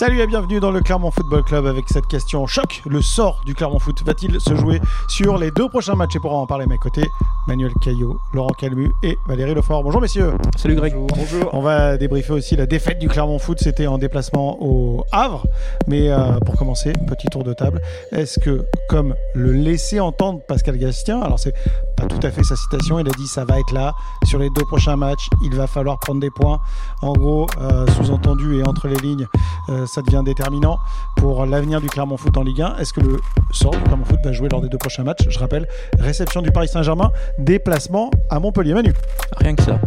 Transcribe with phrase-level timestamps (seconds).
[0.00, 2.80] Salut et bienvenue dans le Clermont Football Club avec cette question choc.
[2.86, 6.16] Le sort du Clermont Foot va-t-il se jouer sur les deux prochains matchs?
[6.16, 7.06] Et pour en parler à mes côtés,
[7.46, 9.82] Manuel Caillot, Laurent Calmu et Valérie Lefort.
[9.82, 10.32] Bonjour messieurs.
[10.56, 10.94] Salut Greg.
[10.96, 11.50] Bonjour.
[11.52, 13.58] On va débriefer aussi la défaite du Clermont Foot.
[13.60, 15.46] C'était en déplacement au Havre.
[15.86, 17.82] Mais euh, pour commencer, petit tour de table.
[18.10, 21.52] Est-ce que, comme le laissait entendre Pascal Gastien, alors c'est
[21.98, 23.92] pas tout à fait sa citation, il a dit ça va être là
[24.24, 26.58] sur les deux prochains matchs, il va falloir prendre des points.
[27.02, 29.26] En gros, euh, sous-entendu et entre les lignes,
[29.68, 30.78] euh, ça devient déterminant
[31.16, 32.76] pour l'avenir du Clermont Foot en Ligue 1.
[32.76, 35.26] Est-ce que le sort du Clermont Foot va jouer lors des deux prochains matchs?
[35.28, 35.66] Je rappelle,
[35.98, 38.74] réception du Paris Saint-Germain, déplacement à Montpellier.
[38.74, 38.94] Manu
[39.38, 39.78] Rien que ça.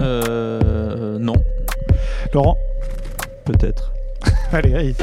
[0.00, 1.36] Euh, non.
[2.34, 2.58] Laurent
[3.44, 3.92] Peut-être.
[4.52, 4.94] Allez, allez.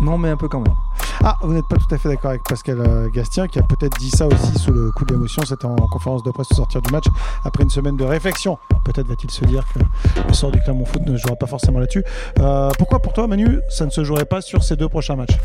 [0.00, 0.74] Non, mais un peu quand même.
[1.24, 3.96] Ah, vous n'êtes pas tout à fait d'accord avec Pascal euh, Gastien, qui a peut-être
[3.98, 5.42] dit ça aussi sous le coup de l'émotion.
[5.44, 7.04] C'était en conférence de presse au sortir du match,
[7.44, 8.58] après une semaine de réflexion.
[8.84, 9.80] Peut-être va-t-il se dire que
[10.26, 12.04] le sort du Clermont Foot ne jouera pas forcément là-dessus.
[12.40, 15.38] Euh, pourquoi pour toi, Manu, ça ne se jouerait pas sur ces deux prochains matchs?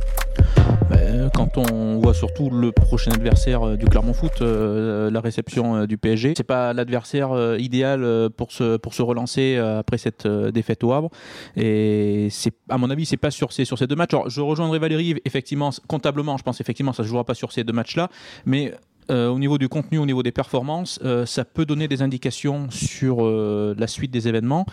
[0.89, 5.97] Ben, Quand on voit surtout le prochain adversaire euh, du Clermont Foot, la réception du
[5.97, 11.09] PSG, c'est pas l'adversaire idéal pour se, pour se relancer après cette défaite au Havre.
[11.55, 12.29] Et
[12.69, 14.13] à mon avis, c'est pas sur ces, sur ces deux matchs.
[14.13, 15.46] Alors, je rejoindrai Valérie, effectivement,
[15.87, 18.09] comptablement, je pense effectivement ça se jouera pas sur ces deux matchs-là,
[18.45, 18.73] mais
[19.09, 22.69] euh, au niveau du contenu, au niveau des performances, euh, ça peut donner des indications
[22.69, 24.65] sur euh, la suite des événements.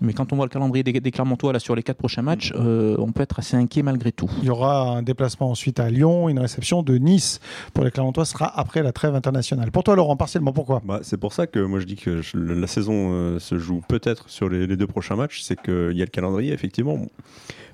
[0.00, 2.54] Mais quand on voit le calendrier des, des Clermontois là, sur les quatre prochains matchs,
[2.56, 4.30] euh, on peut être assez inquiet malgré tout.
[4.38, 7.38] Il y aura un déplacement ensuite à Lyon, une réception de Nice
[7.74, 9.70] pour les Clermontois sera après la trêve internationale.
[9.70, 10.80] Pour toi, Laurent, partiellement, pourquoi?
[10.86, 13.82] Bah, c'est pour ça que moi je dis que je- la saison euh, se joue
[13.88, 15.42] peut-être sur les, les deux prochains matchs.
[15.42, 16.98] C'est qu'il y a le calendrier, effectivement.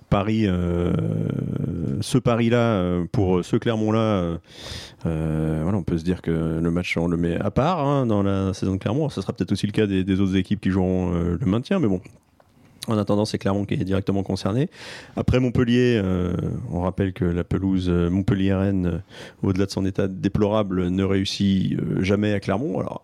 [0.09, 0.93] Paris, euh,
[2.01, 4.39] ce Paris-là, euh, pour ce Clermont-là,
[5.07, 8.23] euh, on peut se dire que le match, on le met à part hein, dans
[8.23, 9.09] la saison de Clermont.
[9.11, 12.01] Ce sera peut-être aussi le cas des, autres équipes qui joueront le maintien, mais bon.
[12.89, 14.69] En attendant, c'est Clermont qui est directement concerné.
[15.17, 16.33] Après Montpellier, euh,
[16.73, 18.99] on rappelle que la pelouse euh, Montpellier-Rennes, euh,
[19.47, 22.81] au-delà de son état déplorable, ne réussit jamais à Clermont.
[22.81, 23.03] Alors,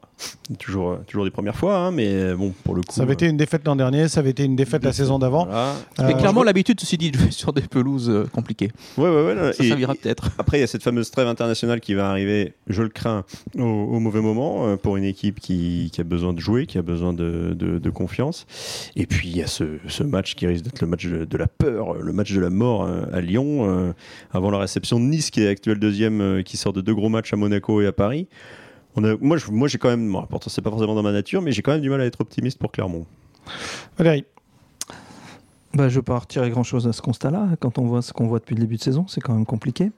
[0.58, 2.92] toujours, toujours des premières fois, hein, mais bon, pour le coup.
[2.94, 5.44] Ça avait été une défaite l'an dernier, ça avait été une défaite la saison d'avant.
[5.44, 5.74] Voilà.
[6.00, 8.70] Euh, Mais clairement, l'habitude, ceci dit, de jouer sur des pelouses euh, compliquées.
[8.96, 9.34] Ouais, ouais, ouais.
[9.34, 10.30] non, Ça servira peut-être.
[10.38, 13.24] Après, il y a cette fameuse trêve internationale qui va arriver, je le crains,
[13.58, 16.78] au, au mauvais moment euh, pour une équipe qui, qui a besoin de jouer, qui
[16.78, 18.46] a besoin de, de- de confiance.
[18.96, 21.36] Et puis, il y a ce, ce match qui risque d'être le match de, de
[21.36, 23.92] la peur, le match de la mort euh, à Lyon, euh,
[24.32, 27.08] avant la réception de Nice, qui est actuel deuxième, euh, qui sort de deux gros
[27.08, 28.28] matchs à Monaco et à Paris.
[28.96, 31.12] On a, moi, je- moi, j'ai quand même, bon, pourtant, c'est pas forcément dans ma
[31.12, 33.06] nature, mais j'ai quand même du mal à être optimiste pour Clermont.
[33.98, 34.24] Valérie,
[35.74, 37.48] Bah, je ne veux pas retirer grand-chose à ce constat-là.
[37.58, 39.90] Quand on voit ce qu'on voit depuis le début de saison, c'est quand même compliqué.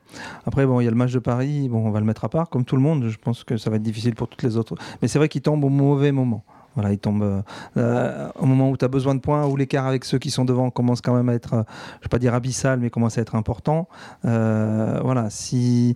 [0.47, 1.69] Après, bon, il y a le match de Paris.
[1.69, 3.09] Bon, on va le mettre à part, comme tout le monde.
[3.11, 4.75] Je pense que ça va être difficile pour toutes les autres.
[5.03, 6.43] Mais c'est vrai qu'il tombe au mauvais moment.
[6.77, 7.41] Voilà, il tombe euh,
[7.79, 10.45] euh, au moment où tu as besoin de points, où l'écart avec ceux qui sont
[10.45, 11.63] devant commence quand même à être, euh,
[11.95, 13.89] je ne vais pas dire abyssal, mais commence à être important.
[14.27, 15.95] Euh, voilà, si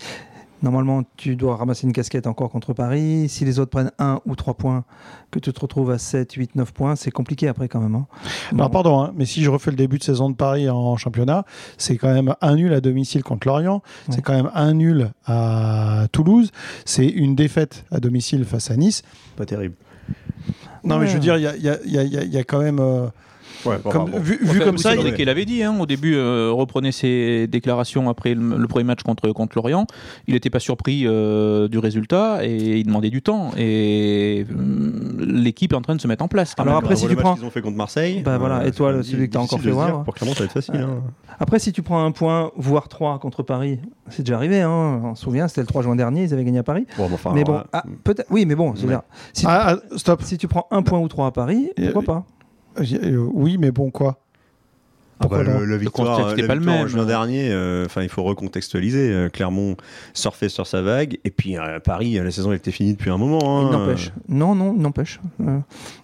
[0.63, 4.37] normalement tu dois ramasser une casquette encore contre Paris, si les autres prennent 1 ou
[4.37, 4.85] 3 points,
[5.31, 7.95] que tu te retrouves à 7, 8, 9 points, c'est compliqué après quand même.
[7.95, 8.07] hein.
[8.53, 8.73] Alors Bon.
[8.73, 11.45] pardon, hein, mais si je refais le début de saison de Paris en championnat,
[11.79, 16.07] c'est quand même un nul à domicile contre Lorient, c'est quand même un nul à
[16.13, 16.51] Toulouse,
[16.85, 19.03] c'est une défaite à domicile face à Nice.
[19.37, 19.77] Pas terrible.
[20.85, 22.33] Non mais je veux dire, il y a, y a- y a- y a- il
[22.35, 22.81] y a quand même...
[23.67, 24.95] euh, Ouais, comme- vu vu Enfin, comme ça...
[24.97, 28.85] il- qu'il avait dit hein, au début, euh, reprenait ses déclarations après le, le premier
[28.85, 29.87] match contre, contre Lorient.
[30.27, 33.51] Il n'était pas surpris euh, du résultat et il demandait du temps.
[33.59, 36.55] Et hum, l'équipe est en train de se mettre en place.
[36.55, 36.85] quand Alors même.
[36.85, 38.23] après, si tu prends- qu'ils ont fait contre Marseille.
[38.25, 40.05] Bah voilà, et toi, c'est le- celui que t'as encore difficile fait voir.
[40.05, 40.77] Pour Clermont, ça va être facile.
[40.77, 41.03] hein.
[41.39, 43.79] Après, si tu prends un point, voire trois contre Paris,
[44.09, 44.61] c'est déjà arrivé.
[44.63, 45.01] Hein.
[45.05, 46.87] On se souvient, c'était le 3 juin dernier, ils avaient gagné à Paris.
[46.97, 48.27] Bon, mais enfin, mais bon, ah, peut-être.
[48.31, 48.97] Oui, mais bon, Ouais.
[49.33, 50.23] si, Ah, ah, stop.
[50.23, 52.25] si tu prends un point ou trois à Paris, pourquoi pas?
[52.27, 52.40] Euh,
[52.79, 54.19] Oui, mais bon quoi
[55.23, 56.89] Ah bah, Pourquoi le, la victoire, contexte la est pas le victoire en même.
[56.89, 59.11] juin dernier, euh, enfin il faut recontextualiser.
[59.13, 59.77] euh, Clermont
[60.15, 63.11] surfait sur sa vague, et puis euh, Paris, euh, la saison elle était finie depuis
[63.11, 63.63] un moment.
[63.69, 63.79] Il hein.
[63.79, 64.13] n'empêche.
[64.29, 65.21] Non, non, il n'empêche.
[65.41, 65.59] Euh,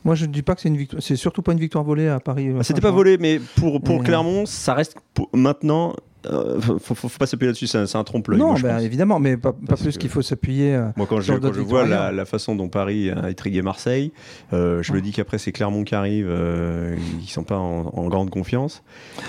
[0.04, 1.02] moi, je ne dis pas que c'est une victoire.
[1.02, 2.48] C'est surtout pas une victoire volée à Paris.
[2.50, 4.96] euh, Ah, C'était pas volé, mais pour, pour Mais- Clermont, ça reste
[5.32, 5.94] maintenant.
[6.30, 8.38] Euh, faut, faut, faut pas s'appuyer là-dessus, c'est un, un trompe-l'œil.
[8.40, 8.82] Non, moi, bah, pense.
[8.82, 10.74] évidemment, mais pas, plus qu'il faut s'appuyer.
[10.74, 14.12] euh, Moi, quand je, quand vois la, façon dont Paris a étrigué Marseille,
[14.52, 18.08] euh, je me dis qu'après, c'est Clermont qui arrive, euh, ils sont pas en, en
[18.08, 18.82] grande confiance.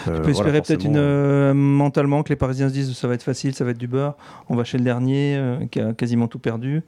[0.07, 3.07] Euh, Tu peux voilà, espérer peut-être une euh, mentalement que les Parisiens se disent ça
[3.07, 4.15] va être facile, ça va être du beurre.
[4.49, 6.81] On va chez le dernier euh, qui a quasiment tout perdu,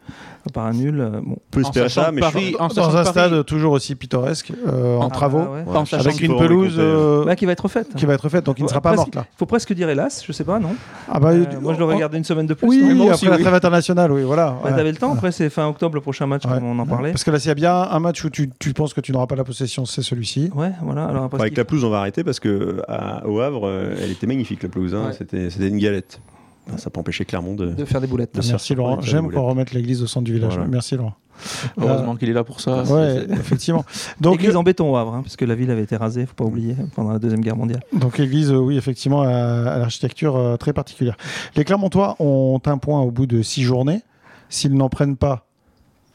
[0.47, 1.00] à part un nul.
[1.00, 1.38] euh, bon.
[1.39, 3.73] On peut En espérer ça, mais je- Paris- en Dans sachant un Paris- stade toujours
[3.73, 5.39] aussi pittoresque, euh, en Ah, travaux,
[5.73, 7.89] Ah sachant avec une pelouse euh, Bah, qui va être faite.
[7.95, 9.25] qui va être faite, donc il ne sera pas morte là.
[9.38, 9.89] faut presque dire,
[10.25, 10.75] je sais pas, non
[11.10, 12.68] Ah bah, Euh, Moi, je le oh, regarde une semaine de plus.
[12.68, 13.42] Oui, non après aussi, la oui.
[13.42, 14.57] trêve internationale, oui, voilà.
[14.63, 14.75] Bah, ouais.
[14.75, 16.54] T'avais le temps, après c'est fin octobre le prochain match, Ouais.
[16.56, 17.12] comme on en parlait.
[17.12, 19.12] Parce que là, s'il y a bien un match où tu, tu penses que tu
[19.12, 20.50] n'auras pas la possession, c'est celui-ci.
[20.56, 21.06] Ouais, voilà.
[21.06, 24.12] Alors après, Avec la pelouse, on va arrêter parce que à- au Havre, euh, elle
[24.12, 24.94] était magnifique la pelouse.
[24.96, 25.07] hein.
[25.07, 25.13] Ouais.
[25.18, 26.22] C'était, c'était une galette.
[26.78, 27.68] Ça peut empêcher Clermont de.
[27.72, 28.36] de faire des boulettes.
[28.36, 29.01] de Merci Laurent.
[29.01, 30.54] J'aime qu'on remette l'église au centre du village.
[30.54, 30.69] Voilà.
[30.69, 31.13] Merci Laurent.
[31.77, 32.83] Heureusement qu'il est là pour ça.
[32.83, 33.86] Ouais, effectivement.
[34.21, 36.33] Donc, Église en béton au Havre, hein, parce que la ville avait été rasée, faut
[36.33, 37.81] pas oublier, pendant la deuxième guerre mondiale.
[37.94, 41.18] donc église, euh, oui, effectivement, à, à l'architecture euh, très particulière.
[41.56, 44.01] Les Clermontois ont un point au bout de six journées.
[44.51, 45.49] S'ils n'en prennent pas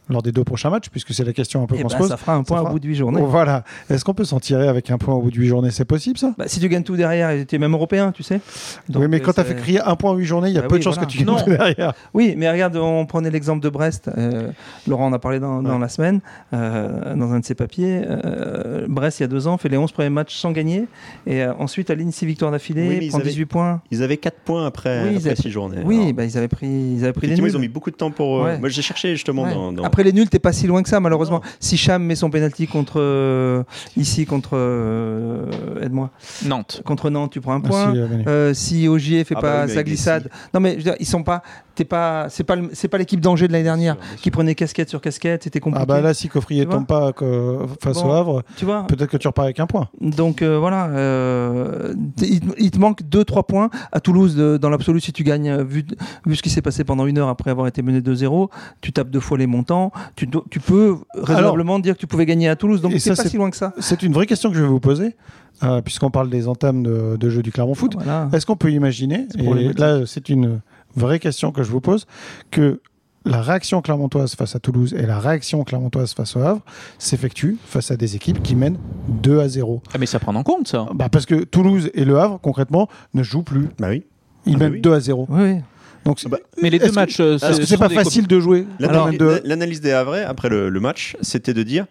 [0.08, 1.96] lors des deux prochains matchs, puisque c'est la question un peu Et qu'on ben, se
[1.98, 2.08] pose.
[2.08, 3.20] ça fera un point fera- au bout de huit journées.
[3.22, 3.64] Oh, voilà.
[3.88, 5.70] Est-ce qu'on peut s'en tirer avec un point au bout de huit journées?
[5.70, 6.34] C'est possible ça?
[6.38, 8.40] Bah, si tu gagnes tout derrière, et tu es même européen, tu sais.
[8.88, 10.54] Donc, Oui, mais quand euh, tu as fait crier un point en huit journées, il
[10.54, 11.06] y a Bah peu oui, de chances voilà.
[11.06, 11.42] que tu gagnes Non.
[11.42, 11.94] tout derrière.
[12.12, 14.10] Oui, mais regarde, on prenait l'exemple de Brest.
[14.16, 14.48] euh,
[14.86, 16.20] Laurent en a parlé dans, la semaine,
[16.52, 18.02] euh, dans un de ses papiers.
[18.06, 20.86] Euh, Brest, il y a deux ans, fait les 11 premiers matchs sans gagner.
[21.26, 23.80] Et euh, ensuite, aligne 6 victoires d'affilée, Oui, prend avaient- 18 points.
[23.90, 25.78] Ils avaient 4 points après, Oui, ils après avaient- 6 journées.
[25.84, 27.96] Oui, Alors, bah, ils avaient pris, ils avaient pris les ils ont mis beaucoup de
[27.96, 28.44] temps pour.
[28.44, 29.84] Moi, j'ai cherché justement dans.
[29.94, 31.40] Après les nuls, t'es pas si loin que ça, malheureusement.
[31.60, 33.62] Si Cham met son penalty contre euh,
[33.96, 35.46] ici contre euh,
[35.80, 36.10] aide-moi
[36.44, 36.82] Nantes.
[36.84, 37.92] contre Nantes, tu prends un point.
[37.94, 40.76] Merci, euh, si Ogier fait Ah bah pas oui, mais sa glissade, non mais je
[40.78, 41.44] veux dire, ils sont pas,
[41.76, 44.88] t'es pas, c'est pas, c'est pas l'équipe d'Angers de l'année dernière sûr, qui prenait casquette
[44.88, 45.82] sur casquette, c'était compliqué.
[45.84, 48.08] Ah bah là, si Coffrier tombe pas que- face Bon.
[48.08, 48.88] au Havre, tu vois.
[48.88, 49.88] peut-être que tu repars avec un point.
[50.00, 54.70] Donc euh, voilà, euh, il, te- il te manque 2-3 points à Toulouse de- dans
[54.70, 55.84] l'absolu si tu gagnes, vu,
[56.26, 58.50] vu ce qui s'est passé pendant une heure après avoir été mené 2-0,
[58.80, 59.83] tu tapes deux fois les montants,
[60.16, 63.14] tu, do- tu peux raisonnablement dire que tu pouvais gagner à Toulouse, donc c'est ça,
[63.16, 63.72] pas c'est- si loin que ça.
[63.78, 65.16] C'est une vraie question que je vais vous poser,
[65.62, 67.94] euh, puisqu'on parle des entames de, de jeu du Clermont Foot.
[67.94, 68.28] Voilà.
[68.32, 70.60] Est-ce qu'on peut imaginer, C'est et là c'est une
[70.96, 72.06] vraie question que je vous pose,
[72.50, 72.80] que
[73.26, 76.60] la réaction clermontoise face à Toulouse et la réaction clermontoise face au Havre
[76.98, 78.76] s'effectuent face à des équipes qui mènent
[79.08, 80.86] 2 à 0 Ah, mais ça prend en compte ça.
[80.94, 83.68] bah Parce que Toulouse et le Havre, concrètement, ne jouent plus.
[83.78, 84.04] Bah oui.
[84.46, 84.80] Ils Ah bah mènent oui.
[84.82, 85.26] 2 à 0.
[85.30, 85.60] Oui, oui.
[86.04, 87.18] Donc, c'est- bah, Mais les deux matchs.
[87.20, 91.16] euh, que c'est pas facile de jouer L'analyse- de- des Havrais après le, le match,
[91.22, 91.86] c'était de dire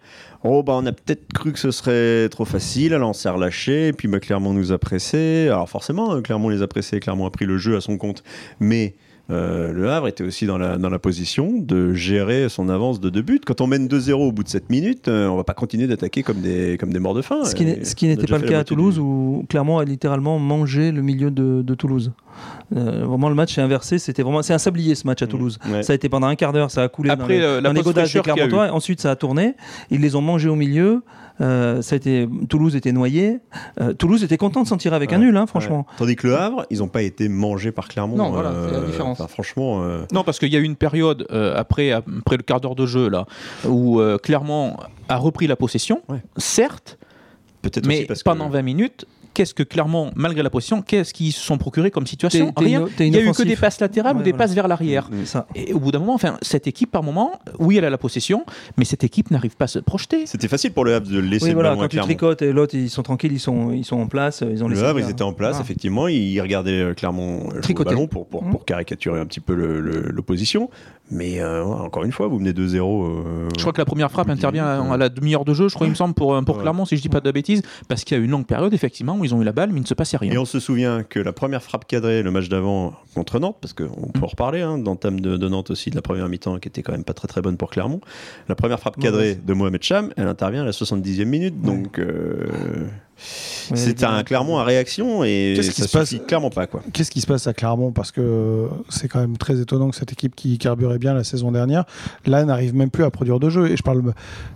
[0.46, 3.88] Oh, bah, on a peut-être cru que ce serait trop facile, alors on s'est relâché,
[3.88, 5.48] et puis bah, Clermont nous a pressés.
[5.50, 8.24] Alors, forcément, hein, Clermont les a pressés, Clermont a pris le jeu à son compte.
[8.60, 8.94] Mais
[9.32, 13.10] euh, le Havre était aussi dans la, dans la position de gérer son avance de
[13.10, 13.40] deux buts.
[13.46, 16.24] Quand on mène 2-0 au bout de 7 minutes, euh, on va pas continuer d'attaquer
[16.24, 17.46] comme des, comme des morts de faim.
[17.46, 17.64] Ce qui
[18.08, 21.62] n'était pas le cas à Toulouse du- où Clermont a littéralement mangé le milieu de,
[21.62, 22.12] de Toulouse.
[22.76, 25.58] Euh, vraiment le match est inversé, c'était vraiment c'est un sablier ce match à Toulouse.
[25.72, 25.84] Ouais.
[25.84, 27.70] Ça a été pendant un quart d'heure, ça a coulé Après, dans, euh, les, la
[27.70, 28.72] dans les pause godages des Clermontois.
[28.72, 29.54] Ensuite ça a tourné,
[29.92, 31.02] ils les ont mangés au milieu.
[31.42, 33.40] Euh, ça a été Toulouse était noyé.
[33.82, 35.80] Euh, Toulouse était content de s'en tirer avec un nul, hein, franchement.
[35.90, 35.96] Ouais.
[35.98, 38.16] Tandis que le Havre, ils n'ont pas été mangés par Clermont.
[38.18, 39.20] Non, voilà, c'est la euh, différence.
[39.20, 42.44] enfin, franchement, euh, Non, parce qu'il y a eu une période euh, après, après le
[42.44, 43.26] quart d'heure de jeu là,
[43.68, 44.78] où euh, Clermont
[45.10, 46.22] a repris la possession, Ouais.
[46.38, 46.98] certes,
[47.62, 48.30] peut-être aussi mais parce que.
[48.30, 52.06] pendant 20 minutes, qu'est-ce que Clermont, malgré la possession, qu'est-ce qu'ils se sont procurés comme
[52.08, 52.86] situation T'es- t'es Rien.
[52.98, 54.46] t'es Il y a eu que des passes latérales ou des voilà.
[54.46, 55.10] passes vers l'arrière.
[55.12, 55.26] Mm.
[55.26, 55.48] Ça.
[55.56, 58.46] Et au bout d'un moment, enfin, cette équipe, par moment, oui, elle a la possession,
[58.78, 60.26] mais cette équipe n'arrive pas à se projeter.
[60.26, 62.42] C'était facile pour le Havre de laisser Oui, le voilà, ballon à quand tu tricotes
[62.42, 65.00] et l'autre ils sont tranquilles, ils sont, ils sont en place, ils ont Le Havre,
[65.00, 66.08] ils étaient en place, effectivement.
[66.08, 67.90] Ils regardaient euh, jouer au Tricoter.
[67.92, 70.70] ballon pour, pour, pour caricaturer un petit peu le- le- l'opposition.
[71.12, 73.06] Mais euh, encore une fois, vous menez 2-0.
[73.06, 75.86] euh, Je crois que la première frappe intervient à, la demi-heure de jeu, je crois,
[75.86, 76.62] il me semble, pour, pour Ouais.
[76.62, 78.74] Clermont, si je dis pas de bêtises, parce qu'il y a eu une longue période,
[78.74, 80.32] effectivement, où ils ont eu la balle, mais il ne se passait rien.
[80.34, 83.74] Et on se souvient que la première frappe cadrée, le match d'avant contre Nantes, parce
[83.74, 84.12] qu'on Mm.
[84.14, 86.84] peut en reparler, hein, d'entame de, de Nantes aussi, de la première mi-temps, qui était
[86.84, 88.02] quand même pas très très bonne pour Clermont.
[88.50, 92.46] La première frappe cadrée de Mohamed Cham, elle intervient à la 70e minute, donc euh,
[93.18, 96.82] c'est un Clermont à réaction et Qu'est-ce qui ça se passe clairement pas quoi.
[96.94, 97.92] Qu'est-ce qui se passe à Clermont?
[97.92, 101.52] Parce que c'est quand même très étonnant que cette équipe qui carburait bien la saison
[101.52, 101.86] dernière,
[102.26, 103.72] là, n'arrive même plus à produire de jeu.
[103.72, 104.02] Et je parle,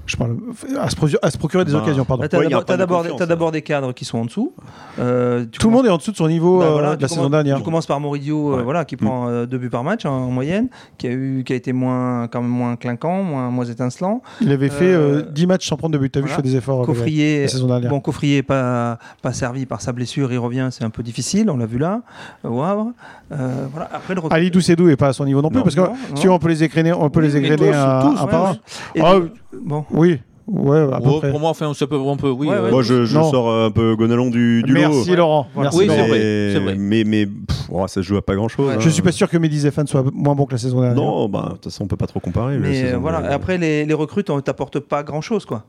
[0.05, 0.37] je parle
[0.79, 2.05] à, se procurer, à se procurer des Ben, occasions.
[2.05, 2.21] Pardon.
[2.23, 4.53] Bah, t'as un d'abord- de des cadres qui sont en dessous.
[4.99, 7.01] Euh, tu Tout le monde est en dessous de son niveau Bah, euh, voilà, de
[7.01, 7.57] la saison dernière.
[7.57, 8.99] Tu commences par Moridio, euh, voilà, qui Mm.
[8.99, 10.67] prend euh, deux buts par match en, en moyenne,
[10.97, 14.21] qui a eu, qui a été moins, quand même moins clinquant, moins, moins étincelant.
[14.41, 16.09] Il avait fait Euh, euh, 10 matchs sans prendre de but.
[16.09, 16.43] T'as vu, je voilà.
[16.43, 16.85] fais des efforts.
[16.85, 17.89] Coffrier, la saison dernière.
[17.89, 21.57] bon, Coffrier pas pas servi par sa blessure, il revient, c'est un peu difficile, on
[21.57, 22.01] l'a vu là,
[22.43, 22.91] au Havre.
[23.31, 23.89] Euh, voilà.
[23.93, 25.63] Après le Ali Doucedou est pas à son niveau non plus, Non.
[25.63, 26.33] parce que Non, si non.
[26.33, 28.31] on peut les égrener, on peut Oui, les mais égrener tous, un, tous, un ouais,
[28.31, 28.51] par un.
[28.51, 28.57] ouais.
[28.95, 29.19] Et Ah,
[29.61, 29.85] bon.
[29.91, 31.31] Oui, ouais, à peu Oh, près.
[31.31, 32.47] pour moi, enfin, ça peut, on peut, oui.
[32.47, 32.71] Ouais, euh, ouais.
[32.71, 34.79] Moi je, sors un peu Gonalon du, du lot.
[34.79, 35.47] Merci Laurent.
[35.53, 35.69] Voilà.
[35.71, 35.99] Merci Oui, Laurent.
[36.03, 36.75] c'est vrai, Mais- c'est vrai.
[36.77, 38.67] Mais, mais pff, oh, ça se joue à pas grand chose.
[38.69, 38.75] Ouais.
[38.79, 40.95] Je suis pas sûr que Mehdi Zefan soit moins bon que la saison dernière.
[41.01, 42.57] Non, bah, de toute façon, on peut pas trop comparer.
[42.57, 45.63] Mais euh, voilà, après les, les recrues on t'apportent pas grand chose quoi.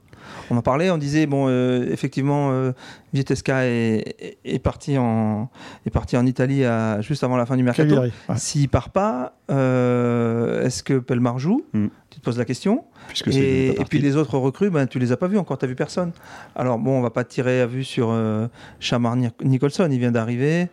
[0.50, 2.72] On en parlait, on disait bon euh, effectivement euh,
[3.12, 5.50] Vietesca est, est- est parti en
[5.86, 7.88] est parti en Italie à- juste avant la fin du mercato.
[7.88, 8.12] Cagliari.
[8.28, 8.36] Ouais.
[8.36, 11.62] S'il part pas, euh, est-ce que Pelmar joue?
[11.72, 11.86] Mm.
[12.10, 12.84] Tu te poses la question.
[13.08, 15.68] Puisque Et, puis les autres recrues, ben, tu les as pas vus encore, tu n'as
[15.68, 16.12] vu personne.
[16.54, 18.46] Alors bon, on va pas tirer à vue sur euh,
[18.78, 20.68] Shamar Nic- Nicholson, il vient d'arriver.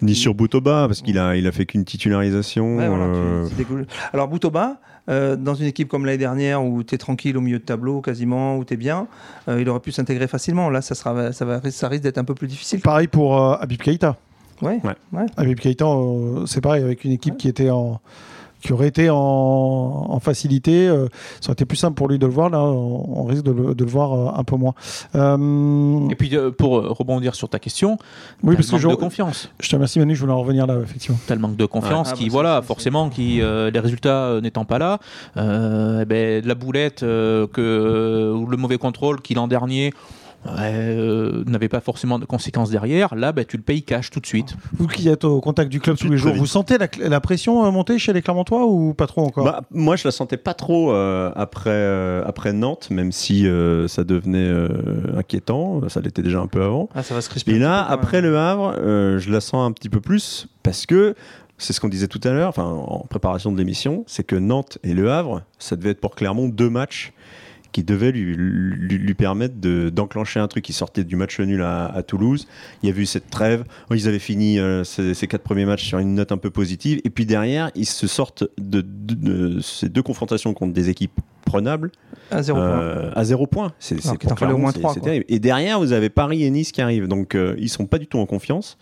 [0.00, 2.76] Ni sur Boutoba, parce qu'il a, il a fait qu'une titularisation.
[2.76, 3.06] Ouais, voilà,
[3.56, 4.76] tu- euh, Alors Boutoba,
[5.10, 8.00] euh, dans une équipe comme l'année dernière où tu es tranquille au milieu de tableau
[8.00, 9.08] quasiment, où tu es bien,
[9.48, 10.70] euh, il aurait pu s'intégrer facilement.
[10.70, 12.80] Là, ça, sera, ça, va, ça risque d'être un peu plus difficile.
[12.80, 14.16] Pareil pour euh, Habib Keïta.
[14.62, 14.78] Ouais.
[14.84, 14.94] Ouais.
[15.12, 15.26] ouais.
[15.36, 18.00] Habib Keïta, euh, c'est pareil, avec une équipe qui était en
[18.62, 21.08] qui aurait été en, en facilité, euh,
[21.40, 22.48] ça aurait été plus simple pour lui de le voir.
[22.48, 24.74] Là, on, on risque de le, de le voir euh, un peu moins.
[25.14, 27.98] Euh, Et puis euh, pour rebondir sur ta question,
[28.42, 29.50] oui, parce le que manque je, de confiance.
[29.60, 31.18] je te remercie Manu, je voulais en revenir là, effectivement.
[31.26, 32.14] T'as le manque de confiance Ouais.
[32.14, 34.98] Ah, qui, bah, voilà, forcément, qui, euh, les résultats n'étant pas là,
[35.36, 39.92] euh, eh ben, la boulette, euh, que, ou le mauvais contrôle qui l'an dernier
[40.46, 44.26] euh, n'avait pas forcément de conséquences derrière, là, ben, tu le payes cash tout de
[44.26, 44.56] suite.
[44.72, 47.64] Vous qui êtes au contact du club tous les jours, vous sentez la, la pression
[47.64, 49.44] euh, monter chez les Clermontois ou pas trop encore?
[49.44, 53.88] Bah, moi, je la sentais pas trop euh, après, euh, après Nantes, même si euh,
[53.88, 54.68] ça devenait euh,
[55.16, 55.88] inquiétant.
[55.88, 56.88] Ça l'était déjà un peu avant.
[56.94, 57.52] Ah, ça va se crisper.
[57.52, 60.86] Et là, peu, après le Havre, euh, je la sens un petit peu plus parce
[60.86, 61.14] que
[61.58, 64.78] c'est ce qu'on disait tout à l'heure, enfin en préparation de l'émission, c'est que Nantes
[64.82, 67.12] et le Havre, ça devait être pour Clermont deux matchs
[67.72, 72.46] qui devaient lui, permettre de- d'enclencher un truc qui sortait du match nul à, Toulouse.
[72.82, 73.64] Il y a eu cette trêve.
[73.90, 77.00] Ils avaient fini euh, ces, quatre premiers matchs sur une note un peu positive.
[77.04, 78.84] Et puis derrière, ils se sortent de
[79.62, 81.90] ces deux confrontations contre des équipes prenables
[82.30, 82.68] À zéro point.
[82.80, 83.72] euh, à zéro point.
[83.78, 83.96] C'est
[84.54, 84.92] au moins trois.
[85.28, 87.08] Et derrière, vous avez Paris et Nice qui arrivent.
[87.08, 88.78] Donc, euh, ils sont pas du tout en confiance.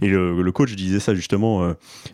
[0.00, 1.72] Et le, le coach disait ça justement euh,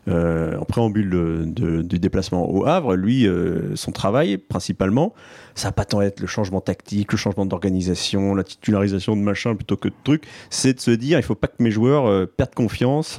[0.08, 2.94] euh, en préambule de- de- du déplacement au Havre.
[2.96, 5.12] Lui, euh, son travail principalement,
[5.54, 9.54] ça va pas tant être le changement tactique, le changement d'organisation, la titularisation de machin
[9.54, 10.24] plutôt que de trucs.
[10.50, 13.18] C'est de se dire, il faut pas que mes joueurs perdent confiance.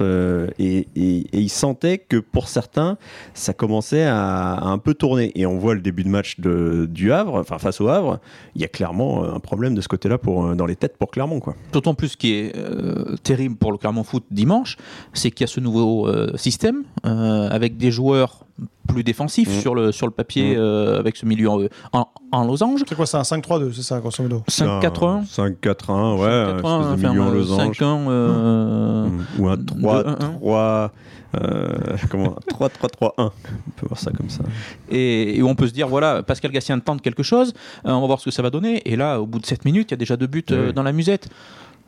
[0.58, 2.98] et, et, et il sentait que pour certains,
[3.34, 5.32] ça commençait à, à un peu tourner.
[5.34, 6.48] Et on voit le début de match de,
[6.86, 8.20] du Havre, enfin face au Havre,
[8.54, 10.96] il y a clairement euh, un problème de ce côté-là pour, euh, dans les têtes
[10.96, 11.40] pour Clermont.
[11.40, 11.54] Quoi.
[11.72, 14.76] D'autant plus ce qui est euh, terrible pour le Clermont Foot dimanche,
[15.12, 18.44] c'est qu'il y a ce nouveau système avec des joueurs
[18.88, 19.60] plus défensifs Mm.
[19.60, 20.58] sur, le, sur le papier Mm.
[20.60, 21.60] euh, avec ce milieu en,
[21.92, 22.82] en, en losange.
[22.88, 24.42] C'est quoi, c'est un 5-3-2, c'est ça, grosso modo?
[24.48, 25.24] 5-4-1.
[25.26, 27.78] 5-4-1, ouais, un 5-4-1, espèce de enfin, milieu en euh, losange.
[27.80, 29.24] 5-1, euh, Mm.
[29.38, 30.16] Ou un 2-1-1.
[30.40, 30.90] 3-3.
[31.34, 32.36] Euh, comment?
[32.50, 33.12] 3-3-3-1.
[33.18, 33.30] On
[33.76, 34.42] peut voir ça comme ça.
[34.90, 37.54] et, et où on peut se dire voilà Pascal Gassien tente quelque chose
[37.86, 39.64] euh, on va voir ce que ça va donner et là au bout de 7
[39.64, 40.72] minutes il y a déjà deux buts euh, Oui.
[40.74, 41.30] dans la musette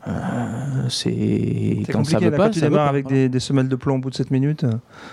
[0.07, 0.11] Euh,
[0.89, 2.89] c'est quand ça compliqué veut là, pas quand tu ça veut démarres pas.
[2.89, 4.65] avec des, des semelles de plomb au bout de 7 minutes.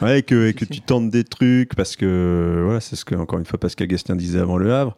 [0.02, 3.38] Ouais, et que, et tu tentes des trucs, parce que voilà, c'est ce que, encore
[3.38, 4.96] une fois, Pascal Gastien disait avant le Havre.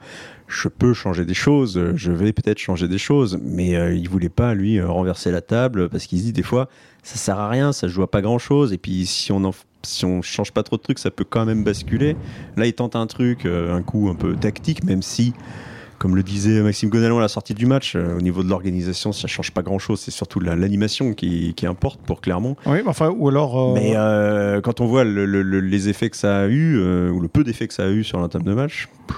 [0.48, 4.28] Je peux changer des choses, je vais peut-être changer des choses, mais euh, il voulait
[4.28, 6.68] pas, lui, euh, renverser la table, parce qu'il se dit des fois,
[7.02, 9.62] ça sert à rien, ça joue à pas grand-chose, et puis si on en f-
[9.84, 12.16] si on change pas trop de trucs, ça peut quand même basculer.
[12.56, 15.34] Là, il tente un truc, euh, un coup un peu tactique, même si,
[15.98, 19.12] comme le disait Maxime Gonalon à la sortie du match, euh, au niveau de l'organisation,
[19.12, 20.00] ça change pas grand-chose.
[20.00, 22.56] C'est surtout la- l'animation qui, qui importe pour Clermont.
[22.66, 23.70] Oui, mais enfin, ou alors.
[23.70, 26.76] euh, Mais euh, quand on voit le- le- le- les effets que ça a eu,
[26.78, 28.88] euh, ou le peu d'effets que ça a eu sur l'entame de match.
[29.06, 29.16] pff,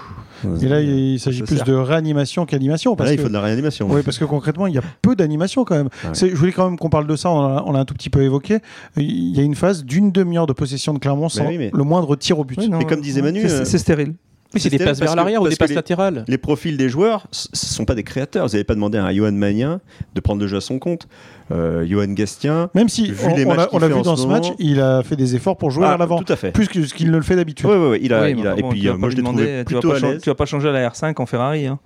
[0.63, 1.65] et là, il, il s'agit plus sert.
[1.65, 2.95] de réanimation qu'animation.
[2.99, 3.23] Là, il que...
[3.23, 3.89] faut de la réanimation.
[3.91, 5.89] Oui, parce que concrètement, il y a peu d'animation quand même.
[6.05, 6.11] Ouais.
[6.15, 8.21] Je voulais quand même qu'on parle de ça, on l'a l'a un tout petit peu
[8.23, 8.59] évoqué.
[8.99, 11.83] Il y a une phase d'une demi-heure de possession de Clermont sans oui, mais- le
[11.85, 12.59] moindre tir au but.
[12.59, 14.15] oui, non, Et comme disait Manu, c'est- euh, c'est stérile.
[14.57, 17.27] Oui, c'est des passes vers l'arrière ou des passes les- latérales Les profils des joueurs,
[17.31, 18.47] ce ne sont pas des créateurs.
[18.47, 19.81] Vous n'avez pas demandé à Johan Magnin
[20.15, 21.07] de prendre le jeu à son compte.
[21.53, 22.71] Euh, Johan Gastien.
[22.75, 24.81] Même si, Vu on, les on matchs l'a vu dans ce ce match, moment- il
[24.81, 26.21] a fait des efforts pour jouer Ah, vers l'avant.
[26.23, 26.51] Tout à fait.
[26.51, 27.67] Plus que ce qu'il ne le fait d'habitude.
[27.67, 29.17] Ouais, ouais, ouais, il a, Oui, il mais a- enfin et puis euh, moi je
[29.17, 30.23] l'ai trouvé tu vas plutôt pas à chan- l'aise.
[30.23, 31.67] Tu vas pas changer la R5 en Ferrari.
[31.67, 31.79] hein.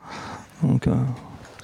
[0.63, 0.93] Donc, euh,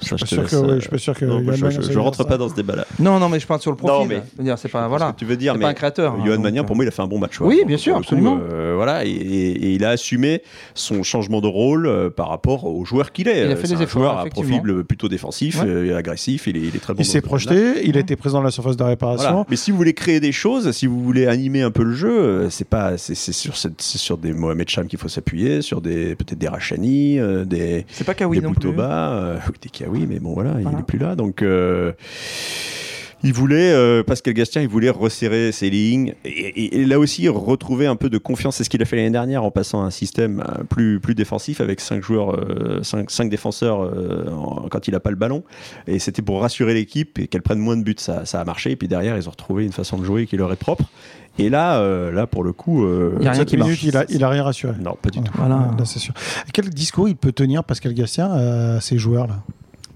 [0.01, 1.97] Ça, Je je te laisse, que- euh, ouais, je suis pas sûr que non, je-
[1.99, 2.25] rentre ça.
[2.25, 2.85] pas dans ce débat-là.
[2.99, 3.97] Non, non, mais je parle sur le profil.
[3.99, 5.11] Non, mais- Je veux dire, c'est pas Ce voilà.
[5.11, 6.13] que tu veux dire, C'est mais pas un créateur.
[6.13, 7.39] hein, Johan Magnin, euh, pour moi, il a fait un bon match.
[7.41, 7.65] Oui, ouais.
[7.65, 8.39] bien sûr, coup, absolument.
[8.51, 10.41] euh, voilà, et, et- et il a assumé
[10.75, 13.41] son changement de rôle euh, par rapport au joueur qu'il est.
[13.45, 15.67] Il a Euh, fait c'est des un efforts, joueur à profil plutôt défensif Ouais.
[15.67, 16.47] euh, et agressif.
[16.47, 16.99] Il est, il est très bon.
[17.01, 19.29] Il s'est ce projeté, il a été présent dans la surface de réparation.
[19.29, 19.45] Voilà.
[19.49, 22.09] Mais si vous voulez créer des choses, si vous voulez animer un peu le jeu,
[22.19, 25.61] euh, c'est pas, c'est c'est sur, cette- c'est sur des Mohamed Cham qu'il faut s'appuyer,
[25.61, 28.67] sur des peut-être des Rachani, euh, des, C'est pas Kawi des non plus.
[28.67, 29.39] Boutoba,
[29.87, 31.15] euh, oui, mais bon voilà, il n'est plus là.
[31.15, 31.93] Donc euh,
[33.23, 37.27] il voulait, euh, Pascal Gastien, il voulait resserrer ses lignes et, et- et là aussi
[37.27, 38.57] retrouver un peu de confiance.
[38.57, 41.15] C'est ce qu'il a fait l'année dernière en passant à un système euh, plus, plus
[41.15, 45.15] défensif avec cinq joueurs, euh, cinq, cinq défenseurs euh, en- quand il n'a pas le
[45.15, 45.43] ballon.
[45.87, 47.95] Et c'était pour rassurer l'équipe et qu'elle prenne moins de buts.
[47.97, 48.71] Ça, ça a marché.
[48.71, 50.85] Et puis derrière, ils ont retrouvé une façon de jouer qui leur est propre.
[51.39, 53.69] Et là, euh, là pour le coup, euh, Il y a rien Cette qui minute,
[53.69, 53.83] marche.
[53.83, 54.73] il a, il a rien rassuré.
[54.79, 55.31] non, pas du tout.
[55.35, 55.71] Voilà.
[55.77, 56.13] Là, c'est sûr.
[56.53, 59.43] Quel discours il peut tenir Pascal Gastien à ces joueurs-là?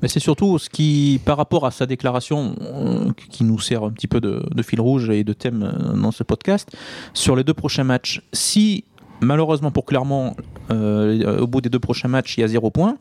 [0.02, 3.92] Mais c'est surtout ce qui, par rapport à sa déclaration, euh, qui nous sert un
[3.92, 6.76] petit peu de, fil rouge et de thème euh, dans ce podcast,
[7.14, 8.22] sur les deux prochains matchs.
[8.34, 8.84] Si,
[9.22, 10.36] malheureusement pour Clermont,
[10.72, 12.98] euh, au bout des deux prochains matchs, il y a zéro point,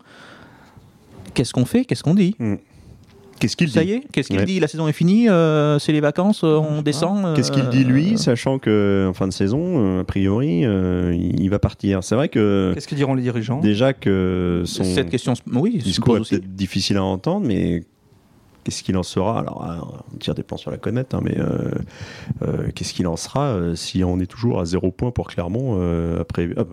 [1.34, 1.84] qu'est-ce qu'on fait?
[1.84, 2.36] Qu'est-ce qu'on dit?
[3.40, 4.44] Qu'est-ce qu'il Ça dit y est Qu'est-ce qu'il Ouais.
[4.44, 7.34] dit La saison est finie, euh, c'est les vacances, euh, on descend.
[7.34, 11.16] Qu'est-ce qu'il dit euh, lui, sachant que en fin de saison, euh, a priori, euh,
[11.18, 12.04] il va partir.
[12.04, 16.18] C'est vrai que Qu'est-ce que diront les dirigeants déjà que son Cette question, oui, discours
[16.18, 17.82] est peut-être difficile à entendre, mais
[18.62, 21.38] qu'est-ce qu'il en sera Alors, ah, on tire des plans sur la comète, hein, mais
[21.38, 21.70] euh,
[22.42, 25.78] euh, qu'est-ce qu'il en sera euh, si on est toujours à zéro point pour Clermont
[25.80, 26.64] euh, après euh,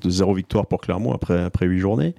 [0.00, 2.14] de zéro victoire pour Clermont après après huit journées?